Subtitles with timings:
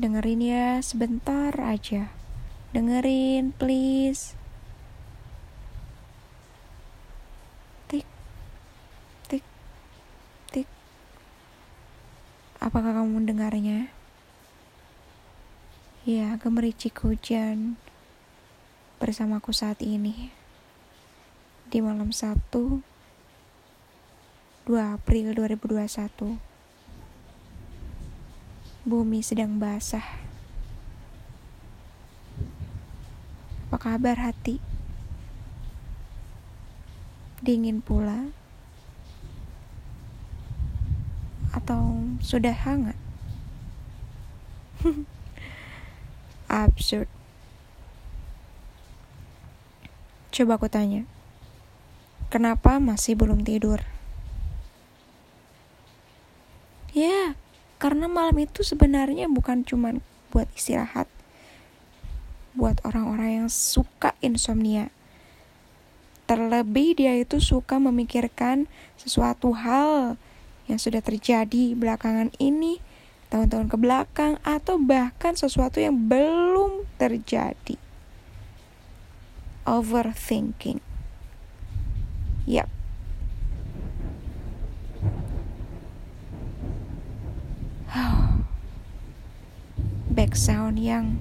[0.00, 2.08] Dengerin ya sebentar aja.
[2.72, 4.32] Dengerin please.
[7.84, 8.08] Tik.
[9.28, 9.44] Tik.
[10.48, 10.64] Tik.
[12.64, 13.92] Apakah kamu mendengarnya?
[16.08, 17.76] Ya, gemericik hujan
[19.04, 20.32] bersamaku saat ini.
[21.68, 22.80] Di malam 1 2
[24.80, 26.49] April 2021
[28.80, 30.24] Bumi sedang basah
[33.68, 34.56] Apa kabar hati?
[37.44, 38.32] Dingin pula?
[41.52, 42.96] Atau sudah hangat?
[46.48, 47.12] Absurd
[50.32, 51.04] Coba aku tanya
[52.32, 53.84] Kenapa masih belum tidur?
[56.96, 57.36] Ya,
[57.80, 59.96] karena malam itu sebenarnya bukan cuma
[60.28, 61.08] buat istirahat.
[62.52, 64.92] Buat orang-orang yang suka insomnia.
[66.28, 68.68] Terlebih dia itu suka memikirkan
[69.00, 70.20] sesuatu hal
[70.68, 72.78] yang sudah terjadi belakangan ini,
[73.32, 77.80] tahun-tahun ke belakang, atau bahkan sesuatu yang belum terjadi.
[79.64, 80.78] Overthinking.
[82.46, 82.70] Yap,
[90.20, 91.16] back sound yang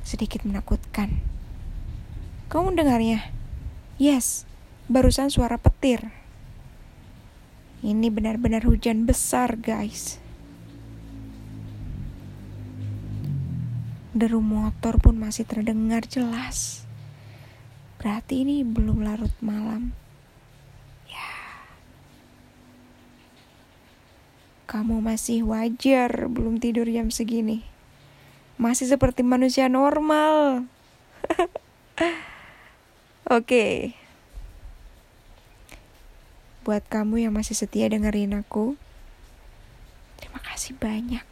[0.00, 1.20] sedikit menakutkan.
[2.48, 3.28] Kamu mendengarnya?
[4.00, 4.48] Yes,
[4.88, 6.08] barusan suara petir.
[7.84, 10.16] Ini benar-benar hujan besar, guys.
[14.16, 16.88] Deru motor pun masih terdengar jelas.
[18.00, 19.92] Berarti ini belum larut malam.
[24.70, 27.66] Kamu masih wajar belum tidur jam segini.
[28.54, 30.62] Masih seperti manusia normal.
[31.98, 32.14] Oke.
[33.26, 33.74] okay.
[36.62, 38.78] Buat kamu yang masih setia dengerin aku,
[40.22, 41.26] terima kasih banyak.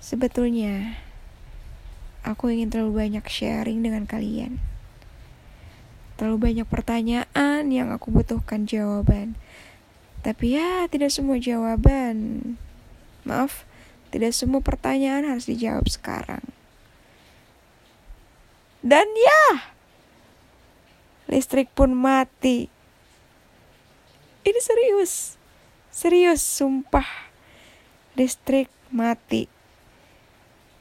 [0.00, 0.96] Sebetulnya,
[2.24, 4.56] aku ingin terlalu banyak sharing dengan kalian.
[6.16, 9.36] Terlalu banyak pertanyaan yang aku butuhkan jawaban
[10.26, 12.42] tapi ya, tidak semua jawaban.
[13.22, 13.62] Maaf,
[14.10, 16.42] tidak semua pertanyaan harus dijawab sekarang.
[18.82, 19.70] Dan ya,
[21.30, 22.66] listrik pun mati.
[24.42, 25.38] Ini serius.
[25.94, 27.06] Serius, sumpah.
[28.18, 29.46] Listrik mati.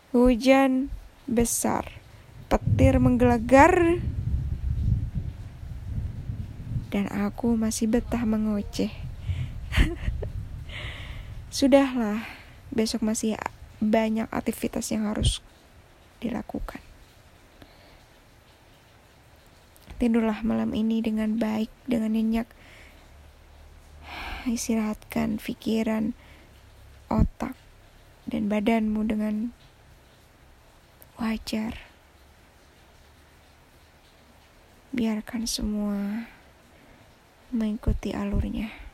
[0.09, 0.89] Hujan
[1.29, 2.01] besar.
[2.49, 4.01] Petir menggelegar.
[6.89, 9.04] Dan aku masih betah mengoceh.
[11.55, 12.25] Sudahlah,
[12.73, 13.37] besok masih
[13.79, 15.41] banyak aktivitas yang harus
[16.19, 16.81] dilakukan.
[19.95, 22.51] Tidurlah malam ini dengan baik, dengan nyenyak.
[24.45, 26.13] Istirahatkan pikiran,
[27.09, 27.55] otak,
[28.27, 29.55] dan badanmu dengan
[31.17, 31.79] wajar.
[34.91, 36.27] Biarkan semua
[37.55, 38.84] mengikuti alurnya.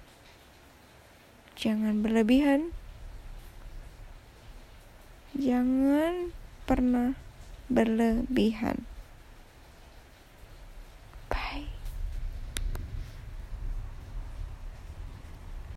[1.62, 2.74] Jangan berlebihan.
[5.38, 6.34] Jangan
[6.66, 7.14] pernah
[7.70, 8.90] berlebihan.